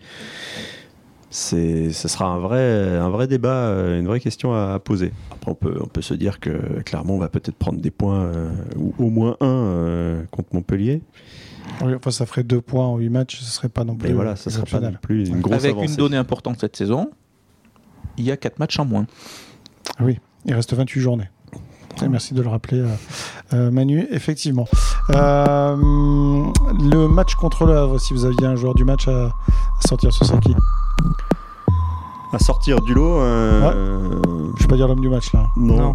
[1.29, 5.11] Ce sera un vrai, un vrai débat, euh, une vraie question à, à poser.
[5.31, 8.49] Après, on peut, on peut se dire que Clermont va peut-être prendre des points, euh,
[8.75, 11.01] ou au moins un euh, contre Montpellier.
[11.83, 14.09] Oui, enfin, ça ferait deux points en huit matchs, ce serait pas non plus.
[14.09, 15.91] Mais voilà, ça serait pas non plus une grosse Avec avancée.
[15.91, 17.11] une donnée importante cette saison,
[18.17, 19.05] il y a 4 matchs en moins.
[20.45, 21.29] Il reste 28 journées.
[22.01, 22.87] Et merci de le rappeler, euh,
[23.53, 24.07] euh, Manu.
[24.11, 24.67] Effectivement.
[25.11, 29.87] Euh, le match contre le Havre, si vous aviez un joueur du match à, à
[29.87, 30.55] sortir, ce serait qui?
[32.31, 33.71] À sortir du lot, euh,
[34.57, 35.47] Je vais pas dire l'homme du match là.
[35.57, 35.77] non.
[35.77, 35.93] Non.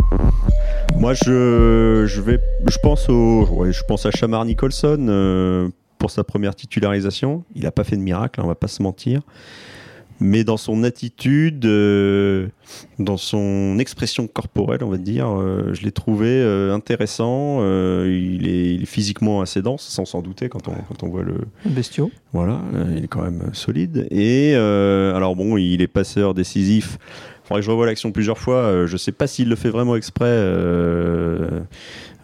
[0.96, 5.68] Moi, je, je vais, je pense au, ouais, je pense à Shamar Nicholson euh,
[5.98, 7.44] pour sa première titularisation.
[7.54, 9.20] Il n'a pas fait de miracle, hein, on va pas se mentir.
[10.20, 12.48] Mais dans son attitude, euh,
[12.98, 17.60] dans son expression corporelle, on va dire, euh, je l'ai trouvé euh, intéressant.
[18.04, 21.22] Il, est, il est physiquement assez dense, sans s'en douter quand on, quand on voit
[21.22, 22.10] le, Bestiaux.
[22.32, 22.60] voilà,
[22.96, 24.06] il est quand même solide.
[24.10, 26.98] Et alors bon, il est passeur décisif.
[27.44, 28.56] Faudrait que je revoie l'action plusieurs fois.
[28.56, 31.60] Euh, je sais pas s'il le fait vraiment exprès euh,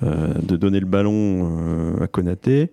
[0.02, 2.70] euh, de donner le ballon à Konaté.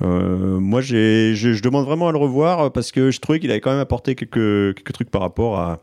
[0.00, 3.80] Moi, je demande vraiment à le revoir parce que je trouvais qu'il avait quand même
[3.80, 5.80] apporté quelques, trucs par rapport à,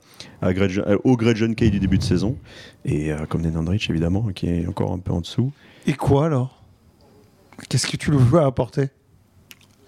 [1.03, 2.37] au Greg John Kay du début de saison.
[2.83, 5.51] Et comme Nenandrich, évidemment, qui est encore un peu en dessous.
[5.87, 6.61] Et quoi alors?
[7.69, 8.89] Qu'est-ce que tu le veux apporter?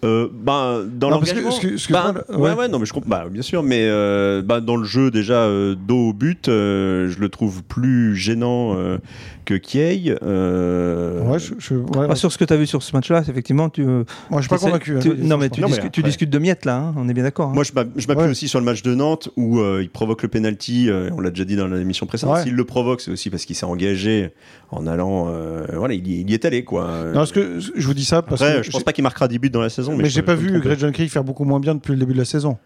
[0.04, 1.50] Euh, ben, dans l'engagement,
[1.90, 2.54] ben, ouais, ouais.
[2.54, 5.44] ouais, non, mais je comprends, bah, bien sûr, mais euh, bah, dans le jeu déjà
[5.44, 8.98] euh, dos au but, euh, je le trouve plus gênant euh,
[9.46, 10.16] que Kiei.
[10.22, 13.24] euh, Ouais, je, je- ouais, Ah, sur ce que tu as vu sur ce match-là,
[13.28, 13.84] effectivement, tu.
[13.86, 14.04] Moi,
[14.38, 14.96] je suis pas convaincu.
[14.98, 16.94] hein, tu- non, mais tu, Non, mais discutes, tu après- discutes de miettes là, hein,
[16.98, 17.50] on est bien d'accord.
[17.50, 17.54] hein.
[17.54, 18.30] Moi, je m'app- je m'appuie Ouais.
[18.32, 20.90] aussi sur le match de Nantes où euh, il provoque le penalty.
[20.90, 22.36] euh, on l'a déjà dit dans l'émission précédente.
[22.38, 22.44] Ouais.
[22.44, 24.32] S'il le provoque, c'est aussi parce qu'il s'est engagé
[24.72, 25.28] en allant.
[25.30, 26.88] euh, voilà, il y, il y est allé, quoi.
[27.08, 29.28] Non, parce que je vous dis ça parce Après, que je pense pas qu'il marquera
[29.28, 29.93] 10 buts dans la saison.
[29.98, 30.60] Mais, mais j'ai pas vu.
[30.60, 32.58] Greg John faire beaucoup moins bien depuis le début de la saison.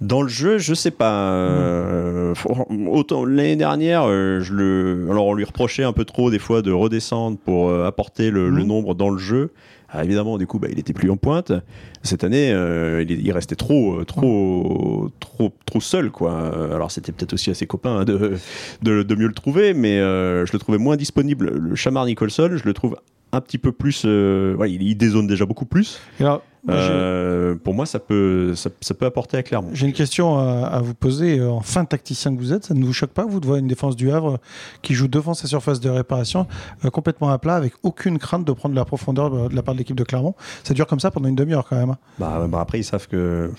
[0.00, 1.30] Dans le jeu, je sais pas.
[1.32, 2.34] euh,
[2.88, 5.06] autant l'année dernière, euh, je le.
[5.10, 8.50] Alors on lui reprochait un peu trop des fois de redescendre pour euh, apporter le,
[8.50, 8.66] le Mhm.
[8.66, 9.52] nombre dans le jeu.
[9.94, 11.52] Ah, évidemment, du coup, bah, il était plus en pointe.
[12.02, 16.50] Cette année, il, il restait trop, trop, trop, trop seul, quoi.
[16.74, 18.32] Alors c'était peut-être aussi à ses copains hein, de,
[18.80, 21.50] de, de mieux le trouver, mais je le trouvais moins disponible.
[21.50, 22.96] Le Chamar Nicholson, je le trouve
[23.32, 24.02] un petit peu plus.
[24.04, 25.98] euh, ouais, il, il dézone déjà beaucoup plus.
[26.20, 29.70] Alors, Euh, pour moi, ça peut, ça, ça peut apporter à Clermont.
[29.72, 31.40] J'ai une question à, à vous poser.
[31.40, 33.58] Euh, En fin tacticien que vous êtes, ça ne vous choque pas, vous, de voir
[33.58, 34.38] une défense du Havre
[34.80, 36.46] qui joue devant sa surface de réparation
[36.84, 39.74] euh, complètement à plat, avec aucune crainte de prendre de la profondeur de la part
[39.74, 40.34] de l'équipe de Clermont?
[40.62, 41.90] Ça dure comme ça pendant une demi-heure quand même.
[41.90, 41.98] hein.
[42.20, 43.50] Bah, bah, après, ils savent que.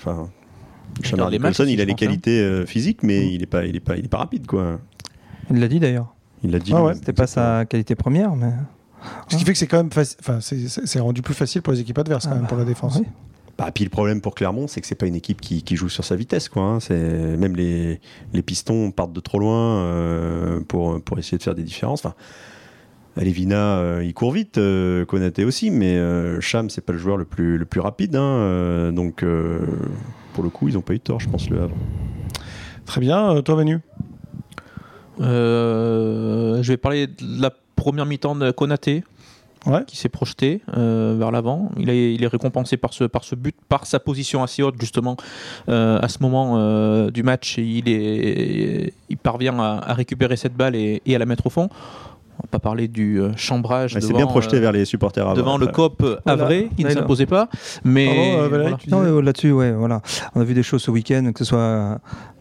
[0.98, 3.96] Matchs Nicholson, il a les qualités euh, physiques, mais il est pas, il est pas,
[3.96, 4.78] il est pas rapide, quoi.
[5.50, 6.14] Il l'a dit d'ailleurs.
[6.42, 6.72] Il l'a dit.
[6.74, 8.52] Ah ouais, C'était pas sa qualité première, mais.
[9.28, 11.80] Ce qui fait que c'est quand même faci- enfin, c'est- rendu plus facile pour les
[11.80, 12.96] équipes adverses quand Ah même bah, pour la défense.
[13.00, 13.06] oui.
[13.56, 15.88] Bah, puis le problème pour Clermont, c'est que c'est pas une équipe qui, qui joue
[15.88, 16.62] sur sa vitesse, quoi.
[16.62, 16.80] hein.
[16.80, 16.98] C'est
[17.36, 18.00] même les,
[18.32, 22.04] les pistons partent de trop loin euh, pour pour essayer de faire des différences.
[22.04, 22.14] Enfin,
[23.16, 27.16] Alevina, euh, il court vite, euh, Konaté aussi, mais euh, Cham, c'est pas le joueur
[27.16, 29.60] le plus le plus rapide, hein, euh, donc euh,
[30.32, 31.76] pour le coup, ils ont pas eu tort, je pense, le Havre.
[32.86, 33.40] Très bien.
[33.42, 33.78] Toi, Manu?
[35.20, 39.04] Euh, je vais parler de la première mi-temps de Konaté.
[39.66, 39.82] Ouais.
[39.86, 41.70] qui s'est projeté euh, vers l'avant.
[41.78, 44.74] Il est, il est récompensé par ce, par ce but, par sa position assez haute
[44.78, 45.16] justement
[45.70, 47.56] euh, à ce moment euh, du match.
[47.56, 51.50] Il, est, il parvient à, à récupérer cette balle et, et à la mettre au
[51.50, 51.70] fond.
[52.38, 55.56] On va pas parler du euh, chambrage c'est bien projeté euh, vers les supporters devant
[55.56, 55.66] le.
[55.68, 57.48] COP Havrais qui ne s'imposait pas.
[57.84, 58.76] Mais Pardon, euh, voilà.
[58.88, 60.00] Non, euh, là-dessus, ouais, voilà.
[60.34, 62.00] On a vu des choses ce week-end, que ce soit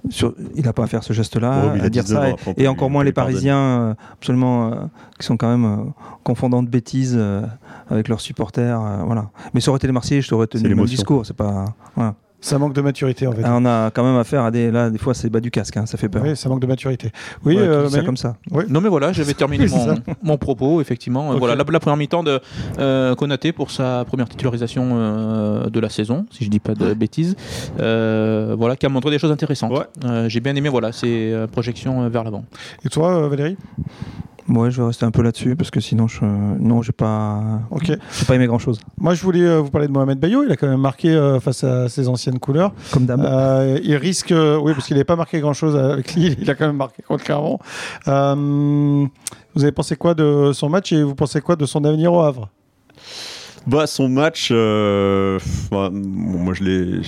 [0.09, 2.35] sur, il n'a pas à faire ce geste-là, Oh, mais il a à dire 19
[2.43, 3.13] ça, et- encore moins les.
[3.13, 4.75] Parisiens, euh, absolument, euh,
[5.19, 5.83] qui sont quand même euh,
[6.23, 7.41] confondants de bêtises euh,
[7.89, 9.29] avec leurs supporters, euh, voilà.
[9.53, 12.15] Mais ça aurait été les Marseillais, je t'aurais tenu le même discours, c'est pas, voilà.
[12.43, 13.41] Ça manque de maturité, en fait.
[13.45, 15.77] Ah, on a quand même affaire à des, là, des fois, c'est bas du casque,
[15.77, 16.21] hein, ça fait peur.
[16.23, 17.11] Oui, ça manque de maturité.
[17.45, 18.35] Oui, Ouais, tu euh, ça comme ça.
[18.67, 21.37] Non mais voilà, j'avais terminé Oui, mon, mon propos, effectivement.
[21.37, 22.41] Voilà, la, la première mi-temps de
[22.79, 26.93] euh, Konaté pour sa première titularisation euh, de la saison, si je dis pas de
[26.93, 27.35] bêtises.
[27.79, 29.71] Euh, voilà, qui a montré des choses intéressantes.
[29.71, 29.85] Ouais.
[30.03, 32.43] Euh, J'ai bien aimé voilà, ces euh, projections euh, vers l'avant.
[32.85, 33.55] Et toi, Valérie?
[34.47, 37.97] Moi, je vais rester un peu là-dessus parce que sinon, je, non, j'ai pas, j'ai
[38.27, 38.79] pas aimé grand-chose.
[38.99, 40.43] Moi, je voulais euh, vous parler de Mohamed Bayo.
[40.43, 42.73] Il a quand même marqué euh, face à ses anciennes couleurs.
[42.91, 43.21] Comme d'hab.
[43.21, 46.35] Euh, il risque, oui, parce qu'il n'avait pas marqué grand-chose avec Lille.
[46.41, 47.59] Il a quand même marqué contre Clermont.
[48.07, 49.05] Euh,
[49.55, 52.21] vous avez pensé quoi de son match et vous pensez quoi de son avenir au
[52.21, 52.49] Havre?
[53.65, 55.39] Bah, son match, euh,
[55.71, 57.01] bah, bon, moi je l'ai.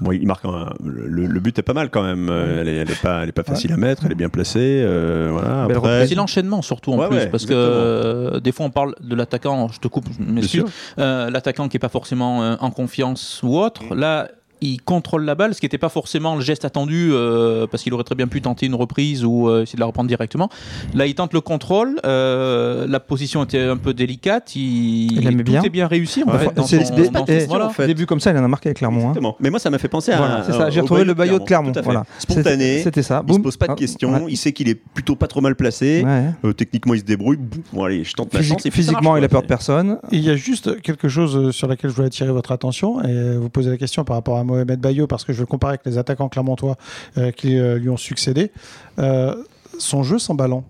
[0.00, 2.28] Bon, il marque un- le, le but est pas mal quand même.
[2.28, 4.02] Euh, Elle est, elle est pas, elle est pas facile à mettre.
[4.06, 4.82] Elle est bien placée.
[4.84, 5.64] euh, voilà.
[5.64, 8.94] Après, C'est l'enchaînement surtout en Ouais, plus, ouais, parce que euh, des fois on parle
[9.00, 10.06] de l'attaquant, je te coupe,
[10.42, 10.66] sûr.
[10.98, 13.94] euh, l'attaquant qui est pas forcément euh, en confiance ou autre.
[13.94, 14.28] Là,
[14.64, 17.92] il contrôle la balle, ce qui n'était pas forcément le geste attendu, euh, parce qu'il
[17.94, 20.48] aurait très bien pu tenter une reprise ou euh, essayer de la reprendre directement.
[20.94, 25.44] Là, il tente le contrôle, euh, la position était un peu délicate, il, Il aimait
[25.44, 25.62] tout bien.
[25.62, 26.54] est bien réussi en Ouais, fait.
[26.54, 27.66] Dans c'est- son- des- dans son- voilà.
[27.66, 27.86] en fait.
[27.86, 29.10] Des buts comme ça, il en a marqué avec Clermont.
[29.10, 29.32] hein.
[29.40, 30.16] Mais moi, ça m'a fait penser à.
[30.18, 30.70] Voilà, c'est ça.
[30.70, 31.72] J'ai retrouvé le Bayo de Clermont.
[31.82, 32.04] Voilà.
[32.18, 32.80] Spontané.
[32.82, 33.22] C'était ça.
[33.26, 33.42] Il se Boum.
[33.42, 34.12] pose pas de Ah, questions.
[34.14, 34.24] ouais.
[34.28, 36.02] Il sait qu'il est plutôt pas trop mal placé.
[36.04, 36.24] Ouais.
[36.44, 37.38] Euh, techniquement, il se débrouille.
[37.72, 38.64] Bon, allez, je tente ma chance.
[38.66, 39.98] et physiquement, il a peur de personne.
[40.10, 43.06] Il y a juste quelque chose euh, sur laquelle je voulais attirer votre attention et
[43.08, 45.74] euh, vous poser la question par rapport à Mohamed Bayo parce que je le comparer
[45.74, 46.76] avec les attaquants clermontois
[47.18, 48.52] euh, qui euh, lui ont succédé.
[48.98, 49.34] Euh,
[49.78, 50.64] son jeu sans ballon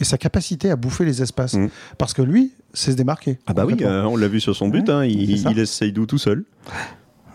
[0.00, 1.54] et sa capacité à bouffer les espaces.
[1.54, 1.68] Mm.
[1.98, 3.38] Parce que lui, c'est se démarquer.
[3.46, 4.88] Ah bah oui, euh, on l'a vu sur son but.
[4.88, 6.44] Ouais, hein, il, il laisse Saïdou tout seul.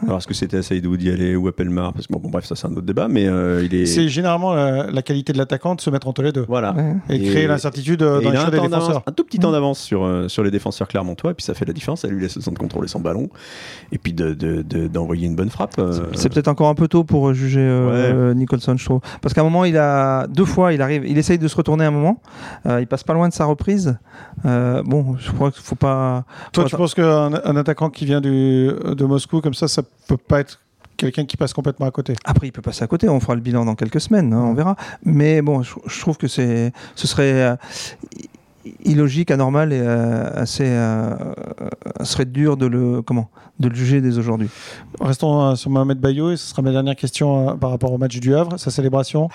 [0.04, 2.30] Alors, est-ce que c'était à Saïdou d'y aller ou à Pelmar Parce que bon, bon,
[2.30, 3.86] bref, ça c'est un autre débat, mais euh, il est.
[3.86, 6.74] C'est généralement la, la qualité de l'attaquant de se mettre entre les deux Voilà.
[6.74, 6.96] Ouais.
[7.10, 9.04] et, Et- créer l'incertitude euh, dans les a choix des défenseurs.
[9.06, 9.54] un tout petit temps Mm.
[9.54, 12.02] d'avance sur, euh, sur les défenseurs clermontois, et puis ça fait la différence.
[12.02, 13.30] Ça lui laisse le temps de contrôler son ballon,
[13.92, 15.76] et puis d'envoyer de, de, d'envoyer une bonne frappe.
[15.80, 19.00] euh, C'est peut-être encore un peu tôt pour juger euh, Nicholson, je trouve.
[19.22, 21.86] Parce qu'à un moment, il a deux fois, il arrive, il essaye de se retourner
[21.86, 22.22] un moment.
[22.66, 23.98] Euh, il passe pas loin de sa reprise.
[24.46, 26.26] Euh, bon, je crois qu'il faut pas.
[26.52, 29.82] Toi, faut tu penses qu'un un attaquant qui vient du, de Moscou, comme ça, ça
[30.08, 30.60] peut pas être
[30.98, 33.10] quelqu'un qui passe complètement à côté Après, il peut passer à côté.
[33.10, 34.76] On fera le bilan dans quelques semaines, hein, on verra.
[35.04, 37.56] Mais bon, je, je trouve que c'est, ce serait euh,
[38.84, 41.16] illogique, anormal et euh, assez, euh,
[42.04, 44.50] serait dur de le, comment, de le juger dès aujourd'hui.
[45.00, 47.98] Restons euh, sur Mohamed Bayo et ce sera ma dernière question euh, par rapport au
[47.98, 48.58] match du Havre.
[48.58, 49.30] Sa célébration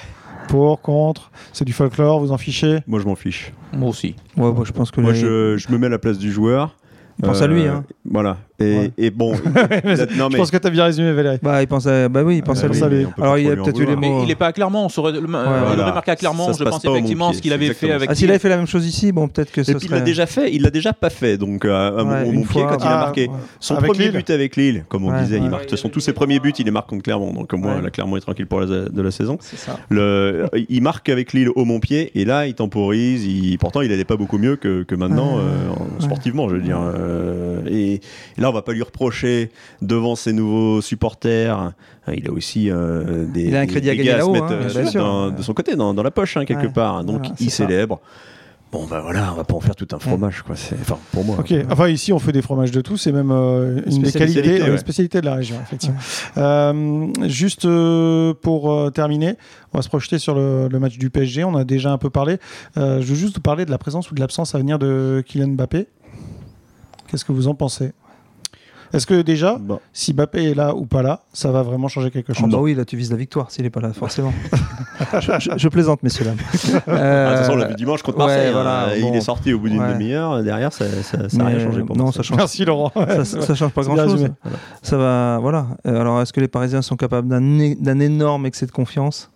[0.49, 2.81] pour, contre, c'est du folklore, vous en fichez?
[2.89, 3.53] Moi, je m'en fiche.
[3.73, 4.17] Moi aussi.
[4.37, 6.33] Ouais, moi, je pense que Moi, les- je, je me mets à la place du
[6.33, 6.75] joueur.
[7.19, 7.85] Il pense à lui, hein.
[8.05, 8.39] Voilà.
[8.61, 8.91] Et, Ouais.
[8.99, 9.33] et bon.
[9.85, 11.39] mais Je pense que tu as bien résumé, Valérie.
[11.43, 13.07] Bah, il pense à, bah oui, il pense Euh, à lui.
[13.21, 14.01] Alors, il trop a peut-être eu les mots.
[14.01, 15.83] Mais il n'est pas à Clermont, on saurait, le- euh, il Voilà.
[15.83, 18.39] aurait marqué à Clermont, je pense effectivement ce qu'il avait fait avec Ah, s'il avait
[18.39, 20.05] fait la même chose ici, bon, peut-être que ce Et puis il l'a serait.
[20.05, 21.39] déjà fait, il l'a déjà pas fait.
[21.39, 23.35] Donc à, à Ouais, Montpied, quand il a Ah, marqué ouais.
[23.61, 24.13] son Avec premier Lille.
[24.17, 25.43] but avec Lille, comme on Ouais, disait, ouais.
[25.45, 25.63] il marque.
[25.65, 27.33] De toute façon, tous ses premiers buts, il les marque contre Clermont.
[27.33, 27.83] Donc moi, Ouais.
[27.83, 29.39] la Clermont est tranquille pour la, de la saison.
[29.41, 29.79] C'est ça.
[29.89, 33.27] Le, il marque avec Lille au Montpied et là, il temporise.
[33.59, 35.43] Pourtant, il allait pas beaucoup mieux que, maintenant, Ouais.
[35.45, 36.01] euh, en- Ouais.
[36.01, 36.79] sportivement, je veux dire.
[36.81, 38.01] Euh, et
[38.39, 39.51] là, on va pas lui reprocher
[39.83, 41.73] devant ses nouveaux supporters.
[42.09, 44.47] Euh, Il a aussi euh, des, Il a un des- crédit à gagner là-haut, mettre,
[44.53, 44.59] hein,
[44.97, 46.73] euh, de son côté, dans, dans la poche, hein, quelque Ouais.
[46.73, 47.05] part.
[47.05, 47.57] Donc, Voilà, il ça.
[47.67, 48.01] célèbre.
[48.73, 50.55] Bon, ben voilà, on va pas en faire tout un fromage, quoi.
[50.55, 51.39] C'est, enfin, pour moi.
[51.41, 54.43] Ok, enfin ici on fait des fromages de tout, c'est même euh, une des Spécialité,
[54.43, 54.71] qualités, ouais.
[54.71, 55.97] une spécialité de la région, effectivement.
[56.37, 59.35] Euh, juste euh, pour euh, terminer,
[59.73, 62.11] on va se projeter sur le, le match du PSG, on a déjà un peu
[62.11, 62.37] parlé.
[62.77, 65.21] Euh, je veux juste vous parler de la présence ou de l'absence à venir de
[65.27, 65.89] Kylian Mbappé.
[67.09, 67.91] Qu'est-ce que vous en pensez?
[68.93, 69.79] Est-ce que déjà, Bon.
[69.93, 72.59] si Mbappé est là ou pas là, ça va vraiment changer quelque Ah chose bah
[72.61, 74.33] oui, là tu vises la victoire s'il est pas là, forcément.
[75.21, 76.37] je, je- je plaisante, messieurs dames.
[76.41, 78.49] Ah, de toute façon, on l'a vu dimanche contre ouais, Marseille.
[78.49, 78.53] hein.
[78.53, 79.93] voilà, il est sorti au bout d'une Ouais.
[79.93, 80.43] demi-heure.
[80.43, 80.85] Derrière, ça
[81.35, 82.13] n'a rien changé pour non, moi.
[82.13, 82.37] ça change.
[82.37, 82.91] Merci Laurent.
[82.95, 84.13] Ça, ça change pas C'est bien grand chose.
[84.15, 84.31] résumé.
[84.83, 85.67] Ça va, voilà.
[85.87, 89.31] Euh, Alors, est-ce que les Parisiens sont capables d'un énorme excès de confiance?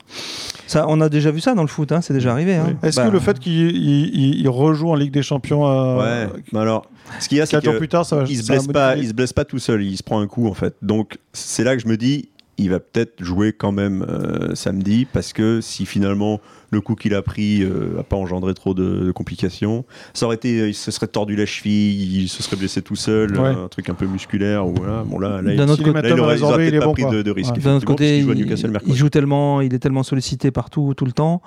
[0.67, 1.93] Ça, on a déjà vu ça dans le foot.
[1.93, 2.55] hein, C'est déjà arrivé.
[2.57, 2.75] hein.
[2.83, 6.25] Est-ce Bah, que le fait qu'il il- il- il rejoue en Ligue des Champions euh,
[6.27, 6.87] Ouais, mais alors,
[7.21, 8.67] ce qu'il y a, c'est quatre jours que plus tard, ça va il se blesse
[8.69, 10.75] pas, il se blesse pas tout seul, il se prend un coup en fait.
[10.83, 15.07] Donc c'est là que je me dis, il va peut-être jouer quand même euh, samedi
[15.13, 16.41] parce que si finalement
[16.75, 20.37] le coup qu'il a pris euh, a pas engendré trop de, de complications, ça aurait
[20.37, 23.49] été, il se serait tordu la cheville, il se serait blessé tout seul, Ouais.
[23.49, 25.03] un truc un peu musculaire ou voilà.
[25.07, 26.93] Bon là, là, D'un autre côté- là, il aurait, il il pas bon.
[26.93, 27.55] pris de, de risque.
[27.55, 27.61] Ouais.
[27.63, 28.97] D'un autre côté, joue à il, il mercredi.
[28.97, 31.41] joue tellement, il est tellement sollicité partout, tout le temps,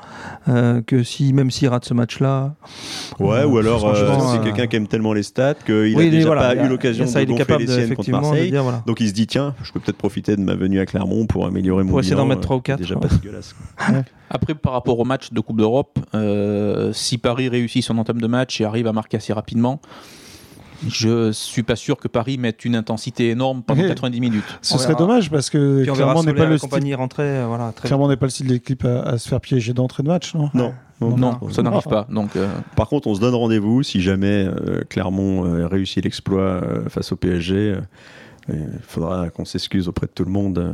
[0.48, 2.56] euh, que si, même s'il rate ce match-là,
[3.20, 3.94] Ouais, ou alors euh,
[4.32, 6.56] c'est euh, quelqu'un qui aime tellement les stats qu'il oui, a il est- déjà voilà,
[6.56, 8.52] pas eu l'occasion de gonfler capable les siennes contre Marseille.
[8.52, 8.84] dire voilà.
[8.86, 11.46] Donc il se dit tiens, je peux peut-être profiter de ma venue à Clermont pour
[11.46, 13.02] améliorer mon Pour essayer d'en mettre trois ou euh, qui est quatre, Déjà ouais.
[13.02, 13.56] pas dégueulasse.
[14.30, 18.28] Après, par rapport au match de Coupe d'Europe, euh, si Paris réussit son entame de
[18.28, 19.82] match et arrive à marquer assez rapidement,
[20.88, 23.88] je suis pas sûr que Paris mette une intensité énorme pendant Oui.
[23.88, 24.44] 90 minutes.
[24.62, 25.00] Ce On serait verra.
[25.08, 28.28] dommage parce que Puis clairement n'est pas le style, euh, voilà, très clairement n'est pas
[28.28, 30.74] le style de l'équipe à, à se faire piéger d'entrée de match, non Non.
[31.02, 31.50] non, Non, non.
[31.50, 32.06] ça n'arrive pas.
[32.12, 36.42] Donc, euh, Par contre, on se donne rendez-vous si jamais euh, Clermont euh, réussit l'exploit
[36.42, 37.56] euh, face au PSG.
[37.56, 37.82] euh,
[38.50, 40.74] il faudra qu'on s'excuse auprès de tout le monde.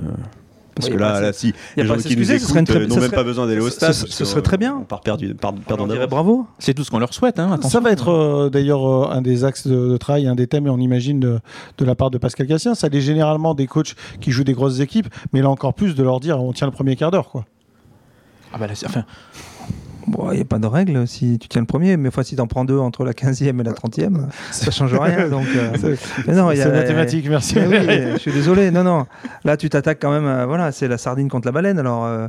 [0.75, 2.47] Parce Oui, que là, bah, là, si y a les gens qui nous s'excuser, ce
[2.47, 4.25] serait une écoutent très- euh, n'ont ce même serait- pas besoin d'aller au stade, ce-
[4.25, 4.77] serait très euh, bien.
[4.81, 6.47] On part perdu, par- On bravo.
[6.57, 7.37] C'est tout ce qu'on leur souhaite.
[7.39, 10.47] Hein, Ça va être euh, d'ailleurs euh, un des axes de, de travail, un des
[10.47, 11.39] thèmes, et on imagine de,
[11.77, 12.73] de la part de Pascal Cassien.
[12.73, 16.01] Ça l'est généralement des coachs qui jouent des grosses équipes, mais là encore plus de
[16.03, 17.29] leur dire on tient le premier quart d'heure.
[17.29, 17.45] quoi.
[18.51, 19.03] Ah bah là, c'est- enfin,
[20.07, 22.35] Bon, il n'y a pas de règle si tu tiens le premier, mais fois si
[22.35, 25.29] tu en prends deux entre la 15e et la 30e, ça change rien.
[25.29, 25.95] Donc, euh,
[26.27, 27.55] mais non, C'est mathématique, merci.
[27.55, 28.69] Mais oui, je suis désolé.
[28.71, 29.05] Non, non.
[29.45, 30.45] Là, tu t'attaques quand même.
[30.45, 31.79] voilà, c'est la sardine contre la baleine.
[31.79, 32.27] Alors, euh,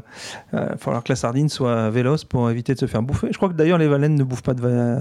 [0.53, 3.29] il va falloir que la sardine soit véloce pour éviter de se faire bouffer.
[3.33, 4.99] Je crois que d'ailleurs, les baleines ne bouffent pas de,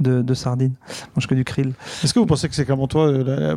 [0.00, 0.74] de, de sardines.
[0.88, 1.72] Ils mangent que du krill.
[2.04, 3.56] Est-ce que vous pensez que c'est comme toi euh,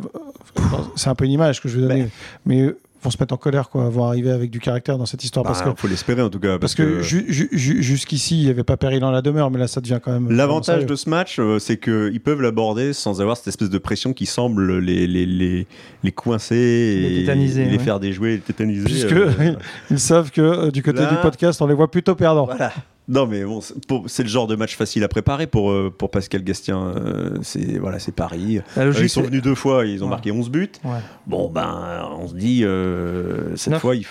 [0.96, 2.08] C'est un peu une image que je vais donner,
[2.44, 5.22] mais euh, vont se mettre en colère, quoi, vont arriver avec du caractère dans cette
[5.24, 5.44] histoire.
[5.44, 6.58] Bah, parce que, faut l'espérer en tout cas.
[6.58, 9.58] parce que, ju- ju- ju- jusqu'ici, il n'y avait pas péril dans la demeure, mais
[9.58, 10.30] là, ça devient quand même.
[10.30, 14.12] L'avantage de ce match, euh, c'est qu'ils peuvent l'aborder sans avoir cette espèce de pression
[14.12, 15.66] qui semble les, les, les,
[16.02, 17.78] les coincer Les et les ouais.
[17.78, 18.84] faire déjouer, les tétaniser.
[18.84, 19.30] Puisque euh,
[19.90, 22.46] ils savent que euh, du côté Là- du podcast, on les voit plutôt perdants.
[22.46, 22.72] Voilà.
[23.08, 23.60] Non mais bon,
[24.06, 26.92] c'est le genre de match facile à préparer pour, euh, pour Pascal Gastien.
[26.96, 28.58] Euh, c'est voilà, c'est Paris.
[28.76, 30.10] Euh, logique, ils sont venus deux fois, ils ont Ouais.
[30.10, 30.72] marqué 11 buts.
[30.84, 30.98] Ouais.
[31.26, 34.04] Bon ben, on se dit euh, cette fois il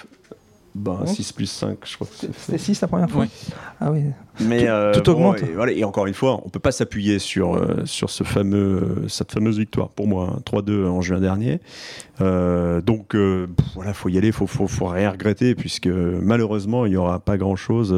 [0.75, 1.09] ben, Onze.
[1.15, 2.07] 6 plus 5, je crois.
[2.37, 3.29] C'était 6 la première fois Oui.
[3.79, 4.01] Ah oui.
[4.41, 5.41] Mais Tout- euh, tout bon, augmente.
[5.43, 8.57] Et, voilà, et encore une fois, on peut pas s'appuyer sur, euh, sur ce fameux,
[9.03, 11.61] euh, cette fameuse victoire pour moi, hein, 3-2 en juin dernier.
[12.21, 16.85] Euh, donc euh, pff, voilà, faut y aller, faut, faut, faut rien regretter puisque malheureusement
[16.85, 17.93] il y aura pas grand chose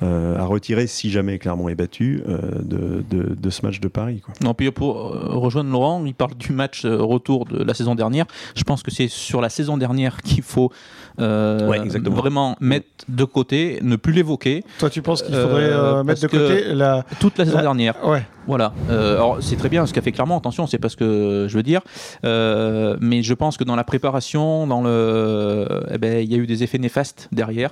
[0.00, 4.20] à retirer si jamais Clermont est battu euh, de, de, de ce match de Paris.
[4.24, 4.34] Quoi.
[4.42, 8.26] Non, puis pour rejoindre Laurent, il parle du match retour de la saison dernière.
[8.56, 10.72] Je pense que c'est sur la saison dernière qu'il faut
[11.20, 12.16] euh, Ouais, exactement.
[12.16, 14.64] vraiment mettre de côté, ne plus l'évoquer.
[14.78, 17.04] Toi, tu penses qu'il Euh, faudrait euh, mettre de côté la.
[17.20, 17.94] Toute la saison La- dernière.
[18.06, 18.22] Ouais.
[18.48, 18.72] Voilà.
[18.90, 20.36] Euh, alors c'est très bien ce qu'a fait clairement.
[20.38, 21.80] Attention, c'est pas ce que je veux dire.
[22.24, 26.38] Euh, mais je pense que dans la préparation, dans le, eh ben, il y a
[26.38, 27.70] eu des effets néfastes derrière.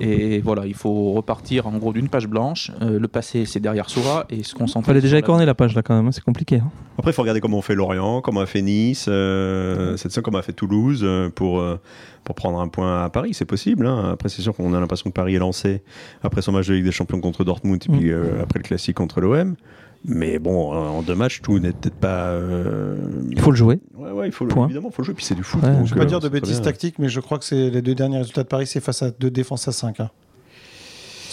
[0.00, 2.70] Et voilà, il faut repartir en gros d'une page blanche.
[2.82, 4.88] Euh, le passé, c'est derrière soi et se concentrer.
[4.90, 6.06] Fallait déjà la- écorner la page là quand même.
[6.08, 6.56] hein, C'est compliqué.
[6.56, 6.70] hein.
[6.98, 10.22] Après, il faut regarder comment on fait Lorient, comment a fait Nice, euh, cette saison,
[10.22, 11.80] comment a fait Toulouse euh, pour, euh,
[12.22, 13.34] pour prendre un point à Paris.
[13.34, 13.86] C'est possible.
[13.86, 14.10] hein.
[14.12, 15.82] Après, c'est sûr qu'on a l'impression que Paris est lancé
[16.22, 18.96] après son match de Ligue des Champions contre Dortmund et puis euh, après le classique
[18.96, 19.56] contre l'OM.
[20.06, 22.26] Mais bon, en deux matchs, tout n'est peut-être pas.
[22.26, 22.96] euh,
[23.30, 23.80] Il faut le jouer.
[23.96, 25.14] Ouais, ouais, il faut le- évidemment, il faut le jouer.
[25.14, 25.62] Puis c'est du foot.
[25.62, 25.70] Ouais.
[25.76, 27.94] Je ne vais pas dire de bêtises tactiques, mais je crois que c'est les deux
[27.94, 29.96] derniers résultats de Paris, c'est face à deux défenses à 5.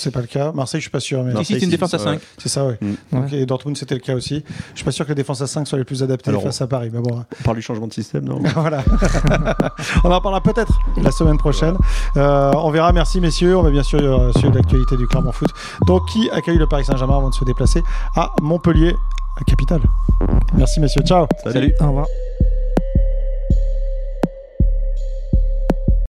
[0.01, 0.51] C'est pas le cas.
[0.51, 1.23] Marseille, je suis pas sûr.
[1.23, 1.35] Mais...
[1.37, 2.19] Si, si, c'est une défense à 5.
[2.39, 2.73] C'est ça, oui.
[2.81, 2.95] Mm.
[3.11, 4.43] Donc, et Dortmund, c'était le cas aussi.
[4.71, 6.59] Je suis pas sûr que les défenses à 5 soient les plus adaptées Alors, face
[6.61, 6.89] à Paris.
[6.91, 8.83] Mais bon, On parle du changement de système, non voilà.
[10.03, 11.75] on en parlera peut-être la semaine prochaine.
[12.17, 12.91] Euh, on verra.
[12.93, 13.55] Merci, messieurs.
[13.55, 15.49] On va bien sûr euh, suivre l'actualité du Clermont Foot.
[15.85, 17.83] Donc, qui accueille le Paris Saint-Germain avant de se déplacer
[18.15, 18.95] à Montpellier,
[19.37, 19.81] la capitale?
[20.55, 21.03] Merci, messieurs.
[21.03, 21.27] Ciao.
[21.43, 21.73] Salut.
[21.79, 22.07] Au revoir.